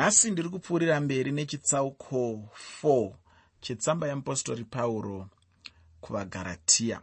[0.00, 2.48] nhasi ndiri kupfuurira mberi nechitsauko
[2.82, 3.12] 4
[3.60, 5.28] chetsamba yeapostori pauro
[6.00, 7.00] kuvagaratiya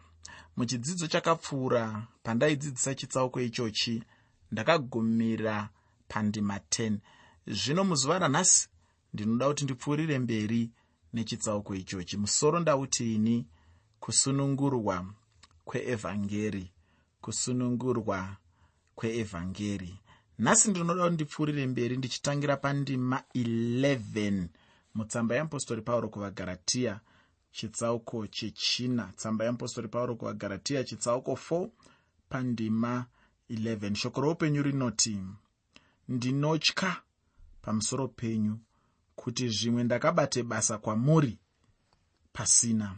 [0.58, 4.04] muchidzidzo chakapfuura pandaidzidzisa chitsauko ichochi
[4.52, 5.70] ndakagumira
[6.08, 6.98] pandima 10
[7.48, 8.70] zvino muzuva ranhasi
[9.14, 10.72] ndinoda kuti ndipfuurire mberi
[11.14, 12.18] nechitsauko ichochi.
[12.18, 13.48] Musoro ndautini
[14.00, 15.06] kusunungurwa
[15.66, 16.72] kweevhangeri
[17.22, 18.38] kusunungurwa
[18.96, 20.00] kweevhangeri
[20.40, 24.48] nhasi ndinoda kuti ndipfuurire mberi ndichitangira pandima 11
[24.96, 27.00] mutsamba yeapostori pauro kuvagaratiya
[27.52, 29.14] chitsauko chechina.
[29.16, 31.70] Tsamba yeapostori pauro kuvagaratiya chitsauko 4
[32.30, 33.06] pandima
[33.50, 35.24] 11 shoko roupenyu rinoti
[36.08, 37.02] ndinotya
[37.62, 38.60] pamusoro penyu
[39.16, 41.38] kuti zvimwe ndakabate basa kwamuri
[42.34, 42.96] pasina.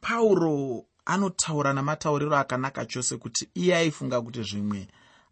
[0.00, 4.88] Pauro anotaura namatauriro akanaka chose kuti iye aifunga kuti zvimwe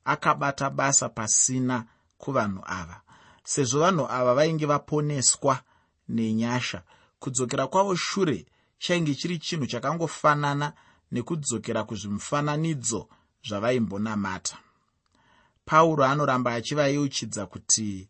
[0.06, 1.84] akabata basa pasina
[2.18, 3.00] kuvanhu ava.
[3.44, 5.62] Sezvo vanhu ava vainge vaponeswa
[6.08, 6.82] nenyasha
[7.18, 8.46] kudzokera kwavo shure
[8.78, 10.72] chainge chiri chinhu chakangofanana
[11.12, 13.08] nekudzokera kuzvimufananidzo
[13.46, 14.56] zvavaimbonamata.
[15.64, 18.08] Pauro anoramba achivayeuchidza kuti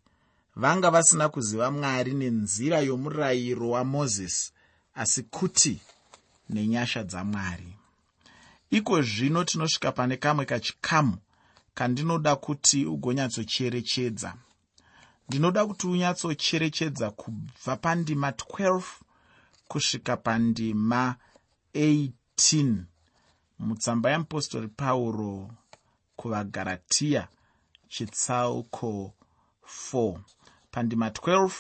[0.56, 4.52] vanga vasina kuziva mwari nenzira yomurayiro wamozisi
[4.94, 5.80] asi kuti
[6.48, 7.76] nenyasha dzamwari
[8.70, 11.16] iko zvino tinosvika pane kamwe kachikamu
[11.76, 14.30] kandinoda kuti ugonyatsocherechedza.
[15.28, 18.82] Ndinoda kuti unyatsocherechedza kubva pandima 12
[19.68, 21.16] kusvika pandima
[21.74, 22.74] 18
[23.58, 25.50] mutsamba yeapostori pauro
[26.16, 27.28] kuvagaratiya
[27.88, 29.12] chitsauko
[29.92, 30.18] 4
[30.70, 31.50] pandima 12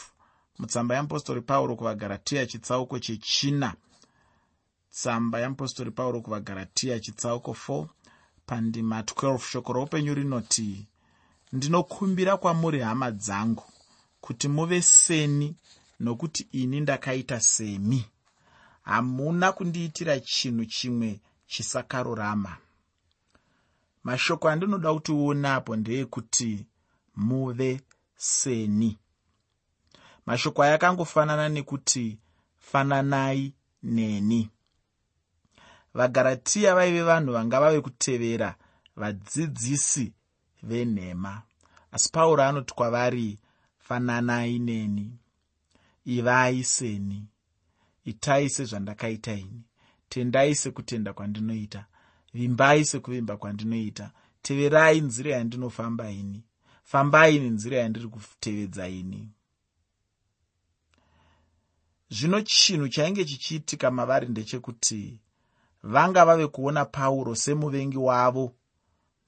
[0.58, 3.74] mutsamba yeapostori pauro kuvagaratiya chitsauko chechina.
[4.90, 7.86] Tsamba yeapostori pauro kuvagaratiya chitsauko 4
[8.46, 10.86] pandima 12 shoko roupenyu rinoti
[11.52, 13.64] ndinokumbira kwamuri hama dzangu
[14.20, 15.56] kuti muve seni
[16.00, 18.04] nokuti ini ndakaita semi.
[18.82, 22.56] Hamuna kundiitira chinhu chimwe chisakarurama.
[24.04, 26.66] Mashoko andinoda kuti uonapo ndeekuti
[27.16, 27.80] muve
[28.16, 28.98] seni.
[30.26, 32.18] Mashoko aya akangofanana nekuti
[32.58, 34.50] fananai neni
[35.98, 38.50] vagaratiya vaive vanhu vanga vave kutevera
[38.96, 40.06] vadzidzisi
[40.62, 41.42] venhema.
[41.92, 43.38] Asi pauro anoti kwavari
[43.78, 45.06] fananai neni
[46.04, 47.26] ivai seni
[48.04, 49.62] itai sezvandakaita ini
[50.08, 51.86] tendai sekutenda kwandinoita
[52.34, 54.10] vimbai sekuvimba kwandinoita
[54.42, 56.42] teverai nzira yandinofamba ini
[56.82, 59.28] fambai nenzira yandiri kutevedza ini.
[62.10, 65.20] Zvino chinhu chainge chichiitika mavari ndechekuti
[65.92, 68.54] vanga vave kuona pauro semuvengi wavo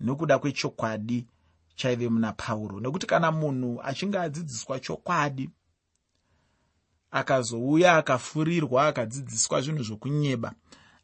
[0.00, 1.26] nokuda kwechokwadi
[1.74, 5.50] chaive muna pauro nekuti kana munhu achinge adzidziswa chokwadi
[7.10, 10.54] akazouya akafurirwa akadzidziswa zvinhu zvokunyeba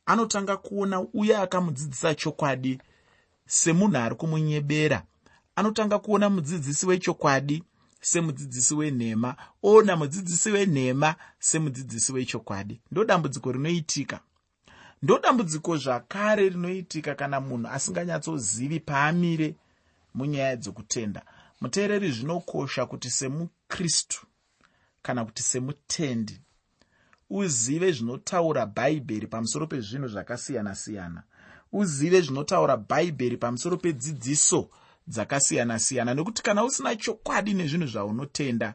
[0.07, 2.81] anotanga kuona uye akamudzidzisa chokwadi
[3.47, 5.03] semunhu ari kumunyebera.
[5.57, 7.65] Anotanga kuona mudzidzisi wechokwadi
[8.01, 12.81] semudzidzisi wenhema oona mudzidzisi wenhema semudzidzisi wechokwadi.
[12.91, 14.21] Ndo dambudziko rinoitika
[15.05, 19.55] ndo dambudziko zvakare rinoitika kana munhu asinganyatsozivi paamire
[20.15, 21.23] munyaya dzokutenda.
[21.61, 24.27] Muteereri zvinokosha kuti semukristu
[25.03, 26.41] kana kuti semutendi
[27.31, 31.23] uzive zvinotaura bhaibheri pamusoro pezvinhu zvakasiyana-siyana.
[31.73, 34.71] Uzive zvinotaura bhaibheri pamusoro pedzidziso
[35.09, 36.15] dzakasiyana-siyana.
[36.15, 38.75] Nekuti kana usina chokwadi nezvinhu zvaunotenda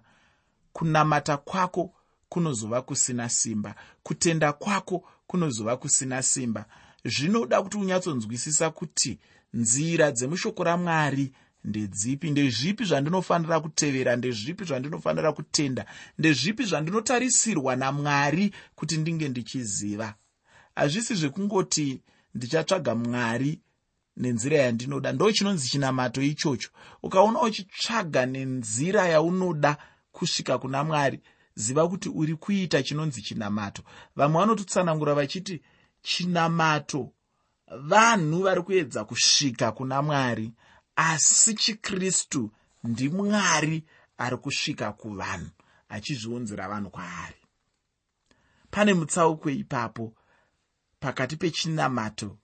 [0.74, 1.94] kunamata kwako
[2.30, 3.76] kunozova kusina simba.
[4.04, 6.66] Kutenda kwako kunozova kusina simba.
[7.06, 9.20] Zvinoda kuti unyatsonzwisisa kuti
[9.54, 11.32] nzira dzemushoko ramwari
[11.64, 15.86] ndedzipi ndezvipi zvandinofanira kutevera ndezvipi zvandinofanira kutenda
[16.18, 20.14] ndezvipi zvandinotarisirwa namwari kuti ndinge ndichiziva.
[20.76, 22.02] Hazvisi zvekungoti
[22.36, 23.62] ndichatsvaga mwari
[24.18, 25.12] nenzira yandinoda.
[25.12, 26.70] Ndo chinonzi chinamato ichocho.
[27.04, 29.78] Ukaona uchitsvaga nenzira yaunoda
[30.12, 31.20] kusvika kuna mwari
[31.60, 33.84] ziva kuti uri kuita chinonzi chinamato.
[34.16, 35.62] Vamwe vanototsanangura vachiti
[36.02, 37.12] chinamato.
[37.90, 40.54] Vanhu vari kuedza kusvika kuna mwari
[40.96, 42.52] asi chikristu
[42.84, 43.84] ndimwari
[44.18, 45.50] ari kusvika kuvanhu
[45.90, 47.42] achizviunzira vanhu kwaari.
[48.72, 50.14] Pane mutsauko ipapo
[51.00, 52.38] pakati pechinamato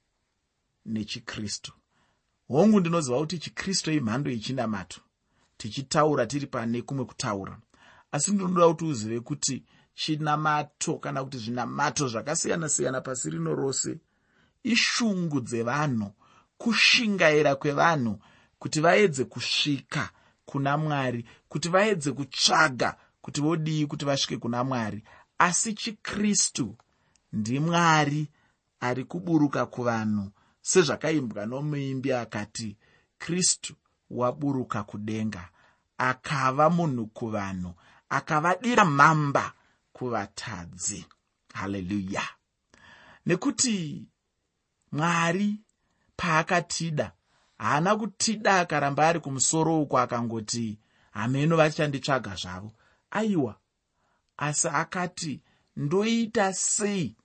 [0.86, 1.74] nechikristu.
[2.48, 5.02] Hongu ndinoziva kuti chikristu imhando yechinamato
[5.58, 7.60] tichitaura tiri pane kumwe kutaura
[8.16, 9.56] asi ndinoda kuti uzive kuti
[10.00, 13.92] chinamato kana kuti zvinamato zvakasiyana-siyana pasi rino rose
[14.64, 16.12] ishungu dzevanhu
[16.58, 18.14] kushingaira kwevanhu
[18.60, 20.04] kuti vaedze kusvika
[20.46, 22.90] kuna mwari kuti vaedze kutsvaga
[23.22, 25.04] kuti vodii kuti vasvike kuna mwari.
[25.38, 26.76] Asi chikristu
[27.34, 28.32] ndimwari
[28.80, 32.78] ari kuburuka kuvanhu sezvakaimbwa nomuimbi akati
[33.18, 33.74] kristu
[34.10, 35.50] waburuka kudenga
[35.98, 37.74] akava munhu kuvanhu
[38.10, 39.54] akavadira mhamba
[39.94, 41.06] kuvatadzi.
[41.54, 42.24] Haleluya
[43.26, 44.06] nekuti
[44.92, 45.60] mwari
[46.18, 47.12] paakatida
[47.58, 50.80] haana kutida akaramba ari kumusoro uko akangoti
[51.12, 52.74] hameno vachanditsvaga zvavo.
[53.12, 53.60] Aiwa.
[54.38, 55.42] Asi akati
[55.76, 57.16] ndoita sei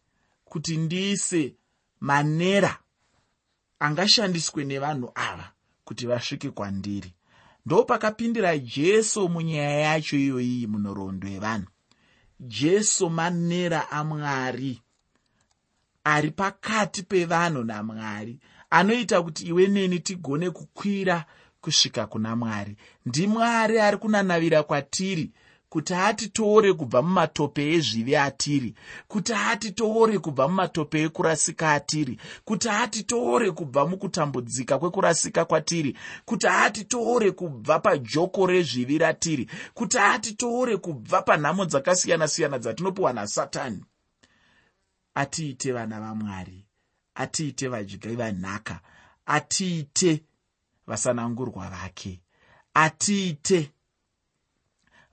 [0.44, 1.55] kuti ndiise
[2.00, 2.79] manera
[3.79, 5.53] angashandiswe nevanhu ava
[5.85, 7.15] kuti vasvike kwandiri
[7.66, 11.66] ndo pakapindira jesu munyaya yacho iyoyi munhoroondo yevanhu
[12.40, 14.82] jesu manera amwari
[16.04, 18.38] ari pakati pevanhu namwari.
[18.70, 21.24] Anoita kuti iwe neni tigone kukwira
[21.60, 22.76] kusvika kuna mwari.
[23.06, 25.30] Ndimwari ari kunanavira kwatiri
[25.70, 28.75] kuti atitore kubva mumatope ezvivi atiri
[29.08, 32.14] kuti atitore kubva mumatope ekurasika atiri
[32.44, 39.44] kuti atitore kubva mukutambudzika kwekurasika kwatiri kuti atitore kubva pajoko rezvivi ratiri
[39.75, 43.84] kuti atitore kubva panhamo dzakasiyana-siyana dzatinopiwa nasatani.
[45.14, 46.64] Atiite vana vamwari
[47.14, 48.81] atiite vadyi vanhaka
[49.26, 50.22] atiite
[50.87, 52.20] vasanangurwa vake
[52.75, 53.70] atiite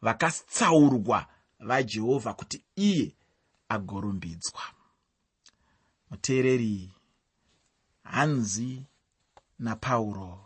[0.02, 1.28] vakatsaurwa
[1.60, 3.16] vajehovha kuti iye
[3.70, 4.62] agorumbidzwa.
[6.10, 6.92] Muteereri
[8.04, 8.84] hanzi
[9.60, 10.46] napauro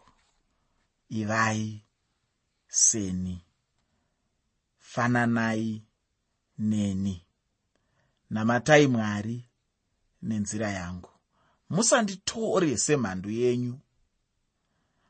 [1.09, 1.83] ivai
[2.67, 3.45] seni.
[4.77, 5.83] Fananai
[6.57, 7.25] neni.
[8.29, 9.45] Namatai mwari
[10.21, 11.09] nenzira yangu.
[11.69, 13.79] Musanditore semhandu yenyu.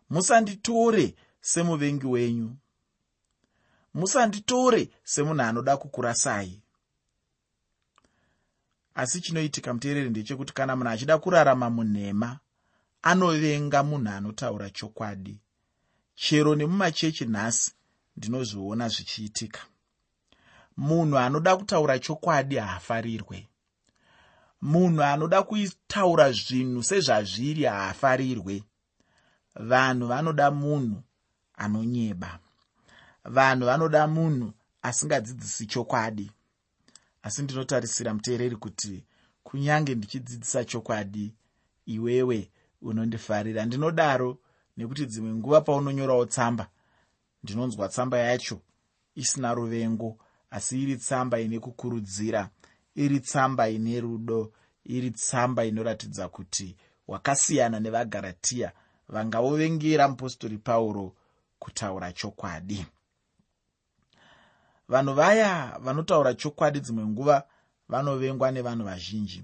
[0.10, 2.58] Musanditore semuvengi wenyu
[3.94, 6.62] musanditore semunhu anoda kukurasai
[8.96, 12.40] asi chinoitika muteereri ndechekuti kana munhu achida kurarama munhema
[13.02, 15.40] anovenga munhu anotaura chokwadi.
[16.16, 17.72] Chero nemumachechi nhasi
[18.18, 19.62] ndinozviona zvichiitika.
[20.78, 23.48] Munhu anoda kutaura chokwadi haafarirwe.
[24.62, 28.64] Munhu anoda kutaura zvinhu sezvazviri haafarirwe.
[29.56, 31.04] Vanhu vanoda munhu
[31.54, 32.40] anonyeba
[33.26, 36.32] vanhu vanoda munhu asingadzidzisi chokwadi.
[37.24, 39.06] Asi ndinotarisira muteereri kuti
[39.44, 41.34] kunyange ndichidzidzisa chokwadi
[41.86, 42.52] iwewe
[42.82, 43.66] unondifarira.
[43.66, 44.38] Ndinodaro
[44.78, 46.68] nekuti dzimwe nguva paunonyorawo tsamba
[47.44, 48.62] ndinonzwa tsamba yacho
[49.16, 50.18] isina ruvengo
[50.50, 52.50] asi iri tsamba ine kukurudzira
[52.96, 54.54] iri tsamba ine rudo
[54.86, 56.76] iri tsamba inoratidza kuti
[57.08, 58.72] wakasiyana nevagaratiya
[59.14, 61.16] vangavovengera mupostori pauro
[61.60, 62.86] kutaura chokwadi
[64.92, 67.44] vanhu vaya vanotaura chokwadi dzimwe nguva
[67.90, 69.44] vanovengwa nevanhu vazhinji.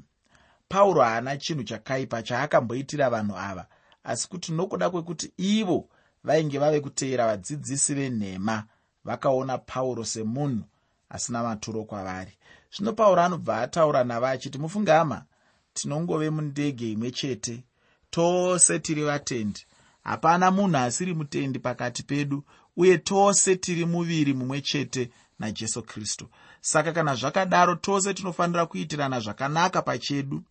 [0.70, 3.66] Pauro haana chinhu chakaipa chaakamboitira vanhu ava
[4.04, 5.90] asi kuti nokuda kwekuti ivo
[6.24, 8.64] vainge vave kuteera vadzidzisi venhema
[9.06, 10.64] vakaona pauro semunhu
[11.10, 12.32] asina maturo kwavari.
[12.78, 15.26] Zvino pauro anobva ataura navo achiti mufunge hama
[15.74, 17.64] tinongove mundege imwe chete.
[18.10, 19.66] Tose tiri vatendi.
[20.04, 22.44] Hapana munhu asiri mutendi pakati pedu
[22.78, 25.10] uye tose tiri muviri mumwe chete
[25.40, 26.30] najesu kristu.
[26.62, 30.44] Saka kana zvakadaro tose tinofanira kuitirana zvakanaka pachedu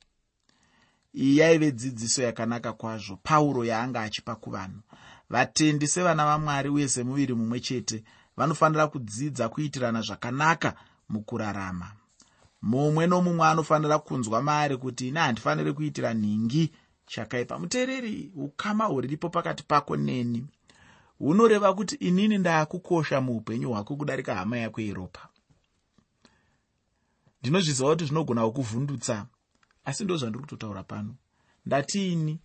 [1.15, 4.81] iyi yaive dzidziso yakanaka kwazvo pauro yaanga achipa kuvanhu.
[5.31, 8.05] Vatendi sevana vamwari uye semuviri mumwe chete
[8.37, 10.75] vanofanira kudzidza kuitirana zvakanaka
[11.09, 11.93] mukurarama.
[12.63, 16.73] Mumwe nomumwe anofanira kunzwa maari kuti ine handifaniri kuitira nhingi
[17.07, 17.59] chakaipa.
[17.59, 20.47] Muteereri ukama huripo pakati pako neni
[21.19, 25.29] hunoreva kuti inini ndaakukosha muupenyu hwako kudarika hama yako yeropa.
[27.41, 29.27] Ndinozviziva kuti zvinogona kukuvhundutsa
[29.85, 31.15] asi ndo zvandiri kutotaura pano.
[31.67, 32.41] Ndatiini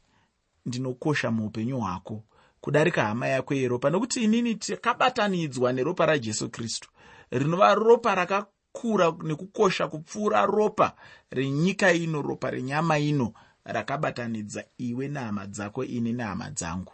[0.65, 2.23] ndinokosha muupenyu hwako
[2.61, 3.89] kudarika hama yako yeropa?
[3.89, 6.89] Nokuti inini takabatanidzwa neropa rajesu kristu
[7.31, 10.95] rinova ropa rakakura nekukosha kupfuura ropa
[11.31, 16.93] renyika ino ropa renyama ino rakabatanidza iwe nehama dzako ini nehama dzangu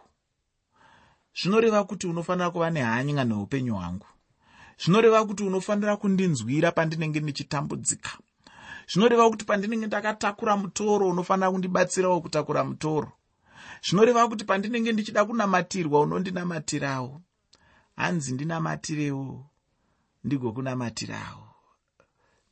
[1.41, 4.07] zvinoreva kuti unofanira kuva nehanya neupenyu hwangu.
[4.81, 8.11] Zvinoreva kuti unofanira kundinzwira pandinenge ndichitambudzika.
[8.91, 13.11] Zvinoreva kuti pandinenge ndakatakura mutoro unofanira kundibatsirawo kutakura mutoro.
[13.85, 17.21] Zvinoreva kuti pandinenge ndichida kunamatirwa unondinamatirawo
[17.95, 19.45] hanzi ndinamatirewo
[20.23, 21.47] ndigokunamatirawo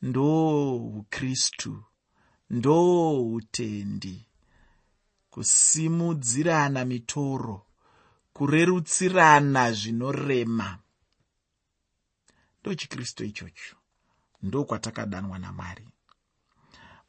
[0.01, 1.84] ndo ukristu
[2.50, 4.27] ndo utendi.
[5.30, 7.64] Kusimudzirana mitoro
[8.36, 10.77] kurerutsirana zvinorema.
[12.62, 13.75] Ndochikristu ichocho.
[14.44, 15.88] Ndokwatakadanwa namwari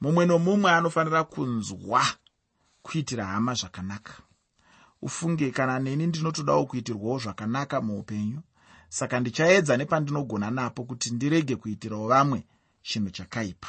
[0.01, 2.07] mumwe nomumwe anofanira kunzwa
[2.83, 4.15] kuitira hama zvakanaka.
[5.03, 8.41] Ufunge kana neni ndinotodawo kuitirwawo zvakanaka muupenyu.
[8.89, 12.47] Saka ndichaedza nepandinogona napo kuti ndirege kuitirawo vamwe
[12.83, 13.69] chinhu chakaipa.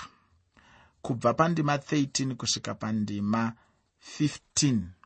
[1.01, 3.53] Kubva pandima 13 kusvika pandima
[4.19, 4.96] 15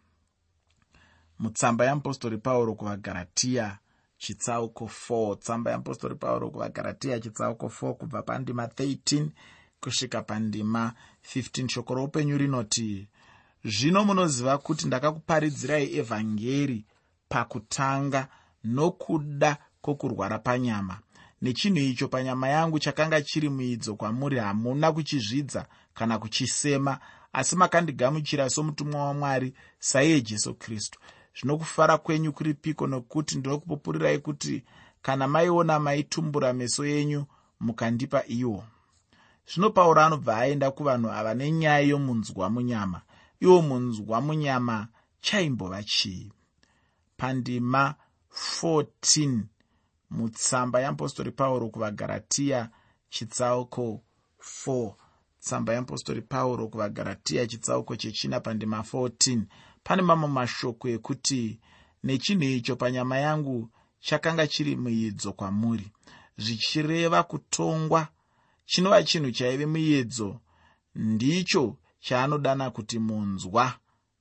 [1.41, 3.77] mutsamba yamupostori pauro kuvagaratiya
[4.17, 9.27] chitsauko 4 tsamba yamupostori pauro kuvagaratiya chitsauko 4 kubva pandima 13
[9.81, 10.93] kusvika pandima
[11.35, 13.07] 15 shoko roupenyu rinoti
[13.65, 16.85] zvino munoziva kuti ndakakuparidzirai evhangeri
[17.29, 18.27] pakutanga
[18.63, 20.99] nokuda kwokurwara panyama.
[21.41, 26.99] Nechinhu icho panyama yangu chakanga chiri muidzo kwamuri hamuna kuchizvidza kana kuchisema
[27.33, 30.99] asi makandigamuchira somutumwa wamwari saiye jesu kristu
[31.35, 32.87] zvino kufara kwenyu kuripiko?
[32.87, 34.63] Nokuti ndinokupupurirai kuti
[35.01, 37.25] kana maiona maitumbura meso yenyu
[37.59, 38.63] mukandipa iwo.
[39.47, 43.01] Zvino pauro anobva aenda kuvanhu ava nenyaya yomunzwa munyama.
[43.39, 44.87] Iwo munzwa munyama
[45.21, 46.31] chaimbova chii?
[47.17, 47.95] Pandima
[48.61, 49.39] 14
[50.09, 52.69] mutsamba yeapostori pauro kuvagaratiya
[53.09, 54.01] chitsauko
[54.65, 54.93] 4
[55.43, 59.41] tsamba yeapostori pauro kuvagaratiya chitsauko chechina pandima 14
[59.83, 61.59] pane mamwe mashoko ekuti
[62.03, 63.69] nechinhu icho panyama yangu
[63.99, 65.87] chakanga chiri muedzo kwamuri.
[66.37, 68.07] Zvichireva kutongwa.
[68.65, 70.39] Chinova chinhu chaive muedzo
[70.95, 73.73] ndicho chaanodana kuti munzwa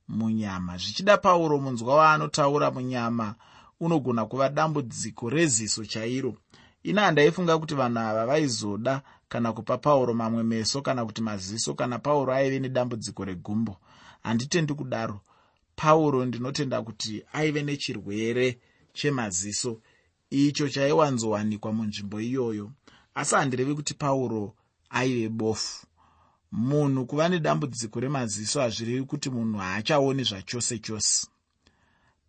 [0.07, 0.77] munyama.
[0.77, 3.35] Zvichida pauro munzwa waanotaura munyama
[3.79, 6.37] unogona kuva dambudziko reziso chairo.
[6.83, 9.01] Ina handaifunga kuti vanhu ava vaizoda
[9.31, 13.77] kana kupa pauro mamwe meso kana kuti maziso kana pauro aive nedambudziko regumbo.
[14.23, 15.21] Handitendi kudaro.
[15.75, 18.59] Pauro ndinotenda kuti aive nechirwere
[18.93, 19.81] chemaziso.
[20.29, 22.71] Icho chaiwanzowanikwa munzvimbo iyoyo.
[23.15, 24.55] Asi handirevi kuti pauro
[24.89, 25.87] aive bofu.
[26.51, 31.27] Munhu kuva nedambudziko remaziso hazvirevi kuti munhu haachaoni zvachose chose.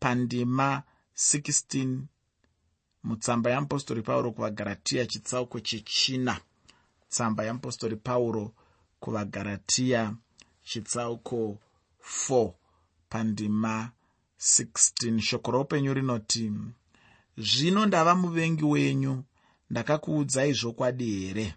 [0.00, 0.82] Pandima
[1.16, 1.98] 16
[3.02, 6.40] mutsamba yeapostori pauro kuvagaratiya chitsauko chechina
[7.12, 8.44] tsamba yeapostori pauro
[9.00, 10.02] kuvagaratiya
[10.64, 11.58] chitsauko
[12.28, 12.52] 4
[13.08, 13.92] pandima
[14.38, 16.52] 16 shoko roupenyu rinoti
[17.36, 19.24] zvino ndava muvengi wenyu
[19.70, 21.54] ndakakuudzai zvokwadi here?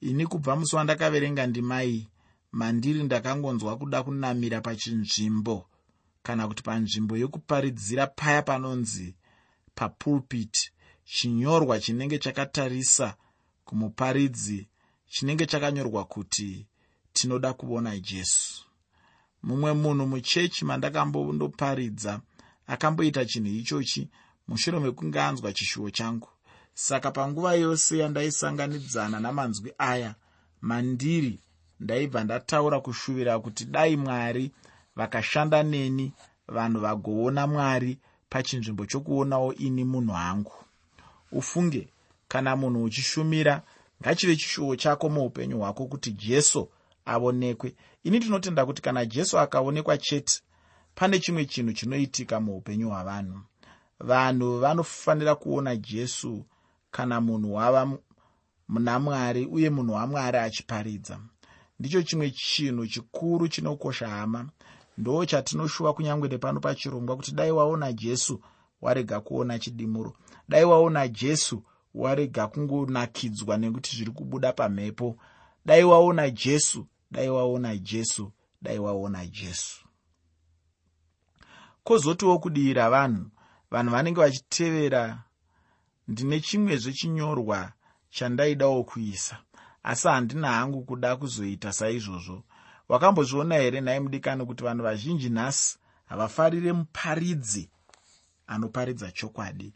[0.00, 2.08] Ini kubva musi wandakaverenga ndimai
[2.52, 5.68] mandiri ndakangonzwa kuda kunamira pachinzvimbo
[6.22, 9.14] kana kuti panzvimbo yokuparidzira paya panonzi
[9.74, 10.72] papulpit
[11.04, 13.16] chinyorwa chinenge chakatarisa
[13.66, 14.68] kumuparidzi
[15.12, 16.66] chinenge chakanyorwa kuti
[17.12, 18.64] tinoda kuona jesu.
[19.42, 22.12] Mumwe munhu muchechi mandakambondoparidza
[22.66, 24.02] akamboita chinhu ichochi
[24.48, 26.28] mushure mekunge anzwa chishuwo changu.
[26.74, 30.14] Saka panguva yose yandaisanganidzana namanzwi aya
[30.60, 31.40] mandiri
[31.80, 34.44] ndaibva ndataura kushuvira kuti dai mwari
[34.96, 36.12] vakashanda neni
[36.48, 37.98] vanhu vagoona mwari
[38.30, 40.52] pachinzvimbo chokuonawo ini munhu hangu
[41.32, 41.88] ufunge
[42.28, 43.62] kana munhu uchishumira
[44.02, 46.68] ngachive chishuwo chako muupenyu hwako kuti jesu
[47.04, 50.40] aonekwe ini tinotenda kuti kana jesu akaonekwa chete
[50.94, 53.40] pane chimwe chinhu chinoitika muupenyu hwavanhu.
[54.00, 56.44] Vanhu vanofanira kuona jesu
[56.90, 57.98] kana munhu wava
[58.68, 61.18] muna mwari uye munhu wamwari achiparidza.
[61.80, 64.48] Ndicho chimwe chinhu chikuru chinokosha hama.
[64.98, 68.40] Ndo chatinoshuva kunyange nepano pachirongwa kuti dai waona jesu
[68.80, 70.12] warega kuona chidimuro.
[70.48, 71.62] Dai waona jesu
[71.96, 75.16] warega kungonakidzwa nekuti zviri kubuda pamhepo.
[75.66, 79.86] Dai waona jesu dai waona jesu dai waona jesu.
[81.84, 83.30] Kwozotiwo kudiyira vanhu
[83.70, 85.22] vanhu vanenge vachitevera
[86.08, 87.72] ndine chimwezve chinyorwa
[88.10, 89.38] chandaidawo kuisa
[89.82, 92.42] asi handina hangu kuda kuzoita saizvozvo.
[92.88, 97.70] Wakambozviona here nhai mudikani kuti vanhu vazhinji nhasi havafarire muparidzi
[98.46, 99.74] anoparidza chokwadi?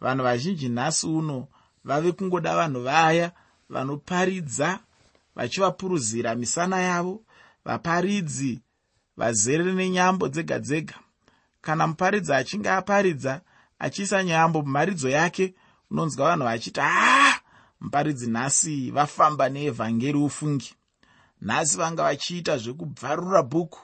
[0.00, 1.48] Vanhu vazhinji nhasi uno
[1.84, 3.32] vave kungoda vanhu vaya
[3.68, 4.80] vanoparidza
[5.34, 7.24] vachivapuruzira misana yavo.
[7.64, 8.60] Vaparidzi
[9.16, 10.94] vazere nenyambo dzega dzega.
[11.60, 13.40] Kana muparidzi achinge aparidza
[13.78, 15.54] achiisa nyambo mumharidzo yake
[15.90, 17.40] unonzwa vanhu vachiti haa
[17.80, 20.74] muparidzi nhasi vafamba neevhangeri ufungi.
[21.40, 23.80] Nhasi vanga vachiita zvekubvarura bhuku.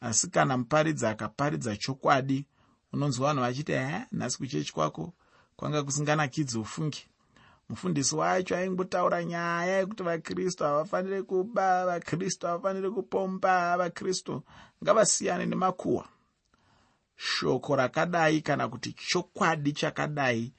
[0.00, 2.46] Asi kana muparidzi akaparidza chokwadi
[2.92, 5.12] unonzwa vanhu vachiti he nhasi kuchechi kwako
[5.56, 7.06] kwanga kusinganakidzi ufungi.
[7.68, 14.42] Mufundisi wacho aingotaura nyaya yekuti vakristu havafaniri kuba vakristu havafaniri kupomba vakristu
[14.84, 16.08] ngavasiyane nemakuhwa.
[17.16, 20.52] Shoko rakadai kana kuti chokwadi chakadai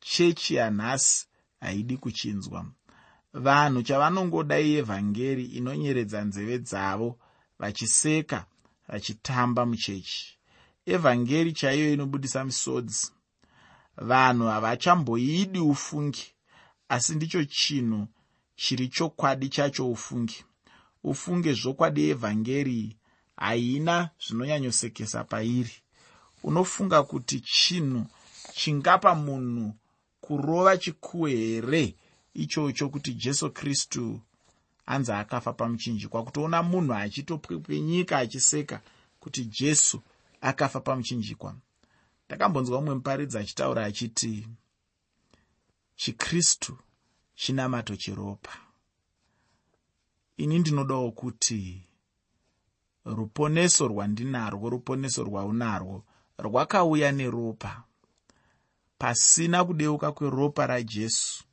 [0.00, 1.26] chechi yanhasi
[1.60, 2.66] haidi kuchinzwa.
[3.32, 7.18] Vanhu chavanongoda ievhangeri inonyeredza nzeve dzavo
[7.58, 8.44] vachiseka
[8.88, 10.38] vachitamba muchechi.
[10.86, 13.12] Evhangeri chaiyo inobudisa misodzi
[13.96, 16.32] vanhu havachamboidi ufungi
[16.88, 18.06] asi ndicho chinhu
[18.56, 20.44] chiri chokwadi chacho ufungi.
[21.04, 22.96] Ufunge zvokwadi evhangeri
[23.36, 25.74] haina zvinonyanyosekesa pairi.
[26.42, 28.06] Unofunga kuti chinhu
[28.54, 29.74] chingapa munhu
[30.20, 31.94] kurova chikuwe here?
[32.34, 34.20] Ichocho kuti jesu kristu
[34.86, 38.80] anzi akafa pamuchinjikwa kutoona munhu achitopwepwenyika achiseka
[39.20, 40.02] kuti jesu
[40.40, 41.54] akafa pamuchinjikwa
[42.30, 44.48] ndakambonzwa mumwe muparidzi achitaura achiti
[46.00, 46.78] chikristu
[47.34, 48.54] chinamato cheropa.
[50.36, 51.60] Ini ndinodawo kuti
[53.04, 55.96] ruponeso rwandinarwo ruponeso rwaunarwo
[56.38, 57.72] rwakauya neropa.
[58.98, 61.44] Pasina kudeuka kweropa rajesu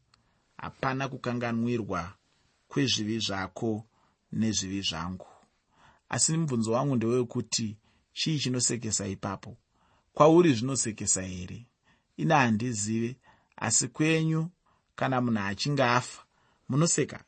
[0.58, 2.14] hapana kukanganwirwa
[2.68, 3.72] kwezvivi zvako
[4.32, 5.28] nezvivi zvangu.
[6.10, 7.78] Asi mubvunzo wangu ndewekuti
[8.14, 9.58] chii chinosekesa ipapo
[10.18, 11.66] kwauri zvinosekesa here?
[12.18, 13.16] Ina handizive
[13.58, 14.50] asi kwenyu
[14.96, 16.24] kana munhu achinge afa
[16.70, 17.24] munoseka?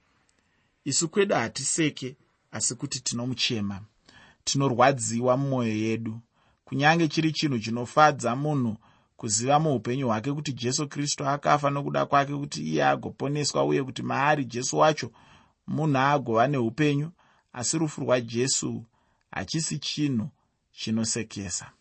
[0.83, 2.15] Isu kwedu hatiseke
[2.51, 3.81] asi kuti tinomuchema
[4.43, 6.19] tinorwadziwa mumwoyo yedu.
[6.65, 8.77] Kunyange chiri chinhu chinofadza munhu
[9.17, 14.45] kuziva muupenyu hwake kuti jesu kristu akafa nokuda kwake kuti iye agoponeswa uye kuti maari
[14.45, 15.11] jesu wacho
[15.67, 17.11] munhu agova neupenyu
[17.53, 18.85] asi rufu rwajesu
[19.31, 20.29] hachisi chinhu
[20.71, 21.71] chinosekesa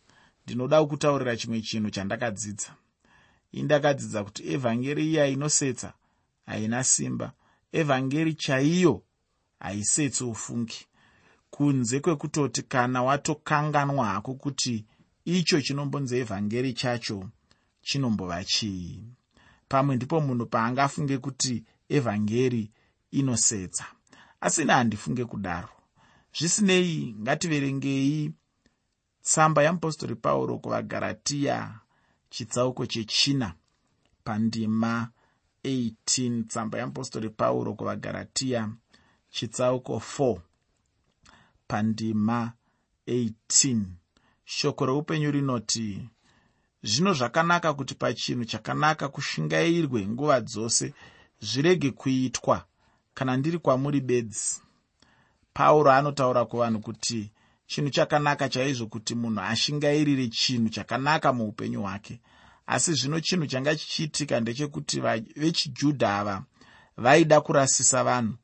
[0.48, 2.70] ndinoda kutaurira chimwe chinhu chandakadzidza.
[3.52, 5.92] Indakadzidza kuti evhangeri iya inosetsa
[6.46, 7.32] haina simba.
[7.72, 9.02] Evhangeri chaiyo
[9.60, 10.86] haisetsi ufungi.
[11.50, 14.84] Kunze kwekutoti kana watokanganwa hako kuti
[15.24, 17.28] icho chinombonzi evhangeri chacho
[17.82, 19.04] chinombova chii.
[19.68, 22.70] Pamwe ndipo munhu paangafunge kuti evhangeri
[23.10, 23.84] inosetsa.
[24.40, 25.68] Asi ine handifunge kudaro.
[26.38, 28.32] Zvisinei ngativerengei
[29.22, 31.80] tsamba yamupostori pauro kuvagaratiya
[32.30, 33.54] chitsauko chechina
[34.24, 35.10] pandima
[35.64, 38.70] 18 tsamba yamupostori pauro kuvagaratiya
[39.30, 40.40] chitsauko 4
[41.68, 42.52] pandima
[43.06, 43.82] 18
[44.44, 46.08] shoko reupenyu rinoti
[46.82, 50.94] zvino zvakanaka kuti pachinhu chakanaka kushingairwe nguva dzose
[51.40, 52.64] zvirege kuitwa
[53.14, 54.62] kana ndiri kwamuri bedzi.
[55.54, 57.32] Pauro anotaura kuvanhu kuti
[57.68, 62.20] chinhu chakanaka chaizvo kuti munhu ashingairire chinhu chakanaka muupenyu hwake.
[62.66, 65.00] Asi zvino chinhu changa chichiitika ndechekuti
[65.36, 66.44] vechijudha ava
[66.96, 68.34] vaida kurasisa vanhu.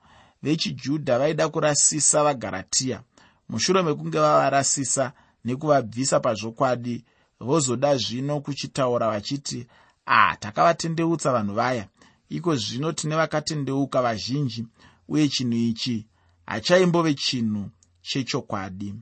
[0.42, 3.02] Vechijudha vaida kurasisa vagaratiya
[3.48, 5.12] mushure mekunge vavarasisa
[5.44, 7.04] nekuvabvisa pazvokwadi
[7.40, 9.66] vozoda zvino kuchitaura vachiti
[10.06, 11.88] a takavatendeutsa vanhu vaya.
[12.28, 14.66] Iko zvino tine vakatendeuka vazhinji
[15.08, 16.06] uye chinhu ichi
[16.46, 17.70] hachaimbove chinhu
[18.02, 18.94] chechokwadi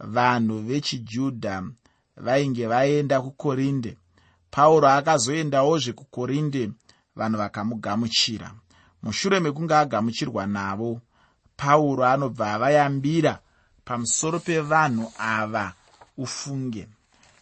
[0.00, 1.62] vanhu vechijudha
[2.16, 3.96] vainge vaenda kukorinde.
[4.50, 6.70] Pauro akazoendawozve kukorinde
[7.16, 8.54] vanhu vakamugamuchira.
[9.02, 11.00] Mushure mekunge agamuchirwa navo
[11.56, 13.38] pauro anobva avayambira
[13.84, 15.74] pamusoro pevanhu ava
[16.16, 16.88] ufunge.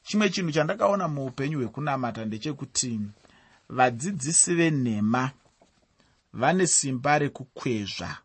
[0.03, 3.01] Chimwe chinhu chandakaona muupenyu hwekunamata ndechekuti
[3.69, 5.31] vadzidzisi venhema
[6.33, 8.19] vane simba rekukwezva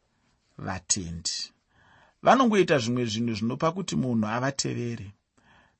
[0.58, 1.51] vatendi
[2.24, 5.14] vanongoita zvimwe zvinhu zvinopa kuti munhu avatevere.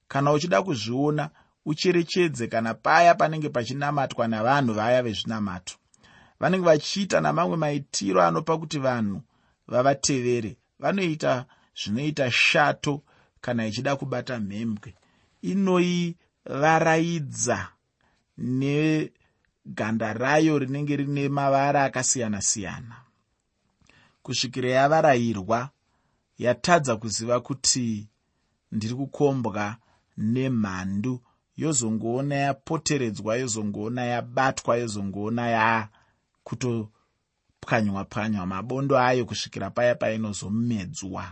[0.08, 1.30] Kana uchida kuzviona
[1.66, 5.76] ucherechedze kana paya panenge pachinamatwa navanhu vaya vezvinamato
[6.42, 9.22] vanenge vachiita namamwe maitiro anopa kuti vanhu
[9.68, 10.58] vavatevere.
[10.80, 13.02] Vanoita zvinoita shato
[13.42, 14.96] kana ichida kubata mhembwe.
[15.42, 17.68] Inoivaraidza
[18.38, 22.96] neganda rayo rinenge rine mavara akasiyana-siyana.
[24.24, 25.70] Kusvikira yavarayirwa
[26.44, 28.08] yatadza kuziva kuti
[28.72, 29.78] ndiri kukombwa
[30.18, 31.22] nemhandu
[31.58, 41.26] yozongoona yapoteredzwa yozongoona yabatwa yozongoona yakutopwanywa pwanywa mabondo ayo kusvikira paya painozomedzwa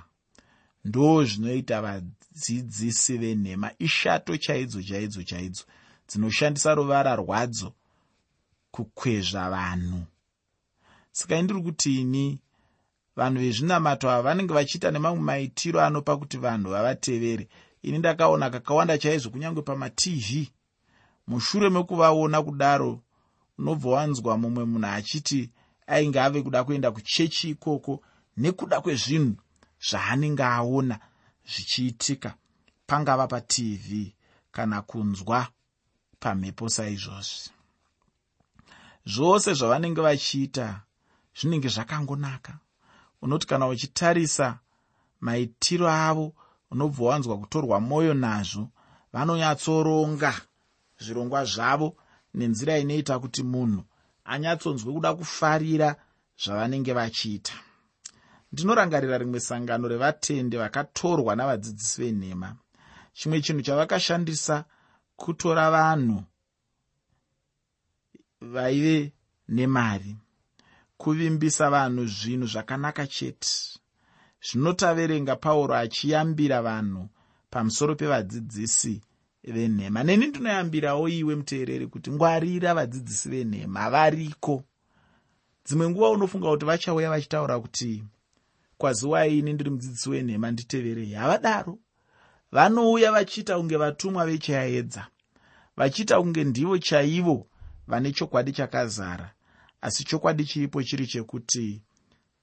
[0.86, 5.64] ndo zvinoita vadzidzisi venhema ishato chaidzo chaidzo chaidzo
[6.08, 7.74] dzinoshandisa ruvara rwadzo
[8.72, 10.04] kukwezva vanhu.
[11.12, 12.40] Saka indiri kuti ini
[13.20, 17.46] vanhu vezvinamato ava vanenge vachiita nemamwe maitiro anopa kuti vanhu vavatevere.
[17.82, 20.48] Ini ndakaona kakawanda chaizvo kunyange pamatv
[21.28, 23.02] mushure mekuvaona kudaro
[23.58, 25.52] unobva wanzwa mumwe munhu achiti
[25.88, 28.02] ainge ave kuda kuenda kuchechi ikoko
[28.38, 29.36] nekuda kwezvinhu
[29.88, 31.00] zvaanenge aona
[31.52, 32.34] zvichiitika
[32.88, 33.88] pangava patv
[34.52, 35.48] kana kunzwa
[36.20, 37.52] pamhepo saizvozvi.
[39.06, 40.82] Zvose zvavanenge vachiita
[41.38, 42.54] zvinenge zvakangonaka
[43.22, 44.60] unoti kana uchitarisa
[45.20, 46.34] maitiro avo
[46.72, 48.70] unobva wanzwa kutorwa mwoyo nazvo
[49.14, 50.34] vanonyatsoronga
[51.00, 51.96] zvirongwa zvavo
[52.34, 53.84] nenzira inoita kuti munhu
[54.32, 55.90] anyatsonzwe kuda kufarira
[56.42, 57.54] zvavanenge vachiita.
[58.52, 62.56] Ndinorangarira rimwe sangano revatende vakatorwa navadzidzisi venhema.
[63.14, 64.66] Chimwe chinhu chavakashandisa
[65.16, 66.24] kutora vanhu
[68.42, 69.14] vaive
[69.50, 70.16] nemari
[71.02, 73.50] kuvimbisa vanhu zvinhu zvakanaka chete.
[74.48, 77.10] Zvinotaverenga pauro achiyambira vanhu
[77.50, 79.02] pamusoro pevadzidzisi
[79.44, 80.04] venhema.
[80.04, 84.64] Neni ndinoyambirawo iwe muteereri kuti ngwarira vadzidzisi venhema variko?
[85.66, 88.04] Dzimwe nguva unofunga kuti vachauya vachitaura kuti
[88.78, 91.78] kwaziwaini ndiri mudzidzisi wenhema nditeverei havadaro.
[92.52, 95.08] Vanouya vachiita kunge vatumwa vechaedza
[95.78, 97.48] vachiita kunge ndivo chaivo
[97.88, 99.32] vane chokwadi chakazara
[99.82, 101.82] asi chokwadi chiripo chiri chekuti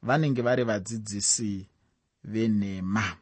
[0.03, 1.69] vanenge vari vadzidzisi
[2.25, 3.17] venhema.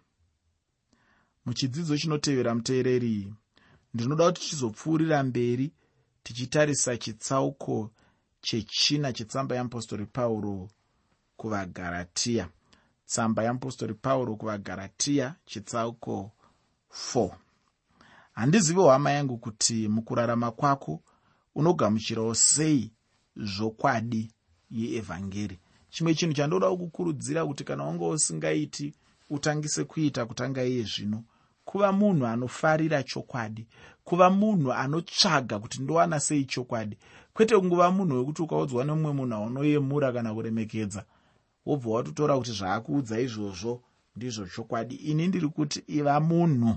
[1.45, 3.35] Muchidzidzo chinotevera muteereri
[3.95, 5.73] ndinoda kuti tichizopfuurira mberi
[6.23, 7.91] tichitarisa chitsauko
[8.41, 10.71] chechina chetsamba yeapostori pauro
[11.37, 12.49] kuvagaratiya
[13.07, 16.33] tsamba yeapostori pauro kuvagaratiya chitsauko
[17.15, 17.37] 4
[18.33, 21.03] handizivi hama yangu kuti mukurarama kwako
[21.55, 22.93] unogamuchirawo sei
[23.37, 24.31] zvokwadi
[24.71, 25.59] yeevhangeri.
[25.91, 28.95] Chimwe chinhu chandoda kukurudzira kuti kana wanga usingaiti
[29.31, 31.25] utangise kuita kutanga iye zvino.
[31.65, 33.67] Kuva munhu anofarira chokwadi
[34.05, 36.99] kuva munhu anotsvaga kuti ndowana sei chokwadi.
[37.35, 41.05] Kwete kunguva munhu wekuti ukaudzwa nemumwe munhu aunoyemura kana kuremekedza
[41.67, 43.83] wobva watotora kuti zvaakuudza izvozvo
[44.17, 44.95] ndizvo chokwadi.
[44.95, 46.77] Ini ndiri kuti iva munhu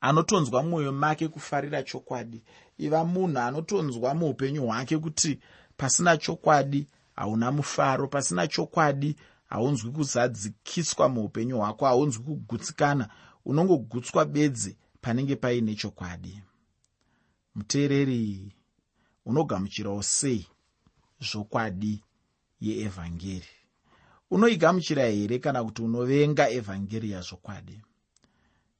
[0.00, 2.42] anotonzwa mwoyo make kufarira chokwadi
[2.86, 5.38] iva munhu anotonzwa muupenyu hwake kuti
[5.76, 8.08] pasina chokwadi hauna mufaro.
[8.08, 9.16] Pasina chokwadi
[9.46, 13.08] haunzwi kuzadzikiswa muupenyu hwako haunzwi kugutsikana.
[13.44, 16.42] Unongogutswa bedzi panenge paine chokwadi.
[17.54, 18.52] Muteereri
[19.26, 20.46] unogamuchirawo sei
[21.20, 22.02] zvokwadi
[22.60, 23.48] yeevhangeri?
[24.30, 27.82] Unoigamuchira here kana kuti unovenga evhangeri yazvokwadi?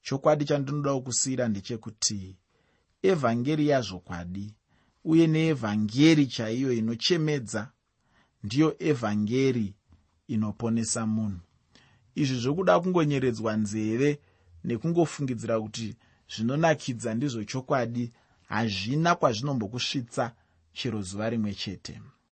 [0.02, 2.36] Chokwadi chandinodawo kusiyira ndechekuti
[3.02, 4.54] evhangeri yazvokwadi
[5.04, 7.72] uye neevhangeri chaiyo inochemedza
[8.44, 9.74] ndiyo evhangeri
[10.28, 11.40] inoponesa munhu.
[12.14, 14.10] Izvi zvokuda kungonyeredzwa nzeve
[14.64, 15.96] nekungofungidzira kuti
[16.32, 18.12] zvinonakidza ndizvo chokwadi
[18.48, 20.24] hazvina kwazvinombokusvitsa
[20.72, 22.00] chero zuva rimwe chete